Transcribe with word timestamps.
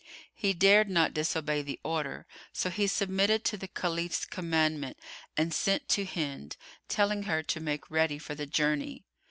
He 0.33 0.53
dared 0.53 0.89
not 0.89 1.13
disobey 1.13 1.61
the 1.61 1.79
order, 1.83 2.25
so 2.51 2.71
he 2.71 2.87
submitted 2.87 3.43
to 3.45 3.55
the 3.55 3.67
Caliph's 3.67 4.25
commandment 4.25 4.97
and 5.37 5.53
sent 5.53 5.87
to 5.89 6.05
Hind, 6.05 6.57
telling 6.87 7.21
her 7.29 7.43
to 7.43 7.59
make 7.59 7.91
ready 7.91 8.17
for 8.17 8.33
the 8.33 8.47
journey. 8.47 9.05